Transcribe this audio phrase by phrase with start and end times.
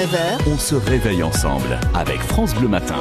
[0.00, 2.96] 9h, On se réveille ensemble avec France Bleu Matin.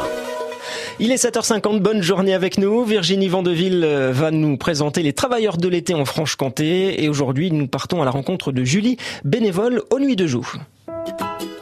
[1.00, 2.84] Il est 7h50, bonne journée avec nous.
[2.84, 7.02] Virginie Vandeville euh, va nous présenter les travailleurs de l'été en Franche-Comté.
[7.02, 10.52] Et aujourd'hui, nous partons à la rencontre de Julie, bénévole aux Nuits de Joux.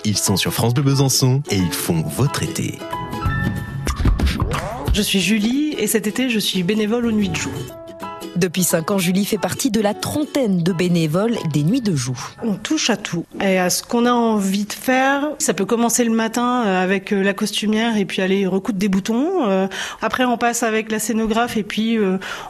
[0.05, 2.79] Ils sont sur France Bleu Besançon et ils font votre été.
[4.91, 7.51] Je suis Julie et cet été je suis bénévole aux Nuits de Joux.
[8.37, 12.19] Depuis 5 ans, Julie fait partie de la trentaine de bénévoles des Nuits de Joux.
[12.43, 15.29] On touche à tout et à ce qu'on a envie de faire.
[15.39, 18.89] Ça peut commencer le matin euh, avec euh, la costumière et puis aller recoudre des
[18.89, 19.49] boutons.
[19.49, 19.67] Euh,
[20.03, 21.97] Après on passe avec la scénographe et puis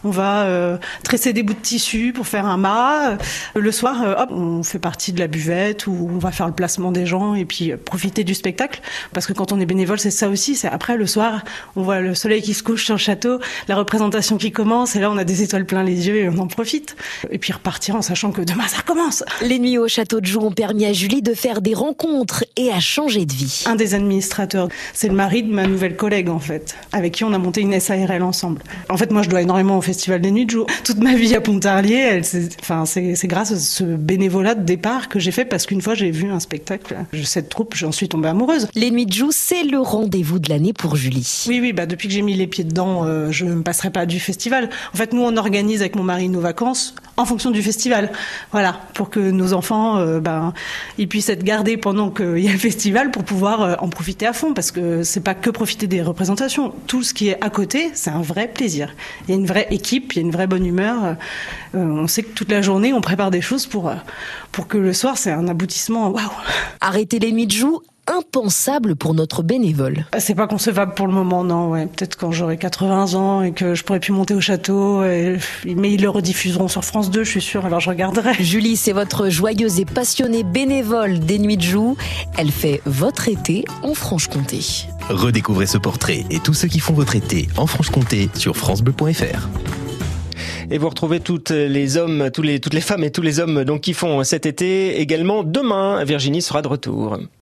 [0.04, 3.18] on va tresser des bouts de tissu pour faire un mât.
[3.56, 7.06] Le soir, on fait partie de la buvette où on va faire le placement des
[7.06, 8.82] gens et puis profiter du spectacle.
[9.14, 10.56] Parce que quand on est bénévole, c'est ça aussi.
[10.56, 11.44] C'est après le soir,
[11.76, 15.00] on voit le soleil qui se couche sur le château, la représentation qui commence et
[15.00, 16.96] là on a des étoiles plein les yeux et on en profite.
[17.30, 19.24] Et puis repartir en sachant que demain ça recommence.
[19.42, 22.72] Les nuits au château de Joux ont permis à Julie de faire des rencontres et
[22.72, 23.64] à changer de vie.
[23.68, 27.34] Un des administrateurs, c'est le mari de ma nouvelle collègue en fait, avec qui on
[27.34, 28.62] a monté une SARL ensemble.
[28.90, 30.66] En fait, moi, je dois énormément au Festival des Nuits de Joux.
[30.84, 34.64] Toute ma vie à Pontarlier, elle, c'est, enfin, c'est, c'est grâce à ce bénévolat de
[34.64, 38.10] départ que j'ai fait parce qu'une fois j'ai vu un spectacle, cette troupe, j'en suis
[38.10, 38.68] tombée amoureuse.
[38.74, 41.46] Les Nuits de Joux, c'est le rendez-vous de l'année pour Julie.
[41.48, 43.90] Oui, oui, bah depuis que j'ai mis les pieds dedans, euh, je ne me passerai
[43.90, 44.70] pas du festival.
[44.94, 48.12] En fait, nous, on organise avec mon mari nos vacances en fonction du festival.
[48.52, 50.54] Voilà, pour que nos enfants, euh, ben,
[50.98, 54.26] ils puissent être gardés pendant qu'il y a le festival pour pouvoir euh, en profiter
[54.28, 56.74] à fond, parce que c'est pas que profiter des représentations.
[56.86, 58.94] Tout ce qui est à côté, c'est un vrai plaisir.
[59.28, 61.16] Il y a une vraie équipe, il y a une vraie bonne humeur.
[61.76, 63.92] Euh, on sait que toute la journée, on prépare des choses pour
[64.52, 66.10] pour que le soir, c'est un aboutissement.
[66.10, 66.30] Waouh!
[66.82, 70.06] Arrêter les Nuits de Joux, impensable pour notre bénévole.
[70.20, 71.70] C'est pas concevable pour le moment, non.
[71.72, 71.86] Ouais.
[71.88, 75.04] Peut-être quand j'aurai 80 ans et que je pourrai plus monter au château.
[75.04, 77.66] et- Mais ils le rediffuseront sur France 2, je suis sûre.
[77.66, 78.34] Alors je regarderai.
[78.40, 81.98] Julie, c'est votre joyeuse et passionnée bénévole des Nuits de Joux.
[82.38, 84.60] Elle fait votre été en Franche-Comté.
[85.10, 89.48] Redécouvrez ce portrait et tous ceux qui font votre été en Franche-Comté sur francebleu.fr.
[90.70, 93.64] Et vous retrouvez toutes les hommes, tous les, toutes les femmes et tous les hommes
[93.64, 96.04] donc qui font cet été également demain.
[96.04, 97.18] Virginie sera de retour.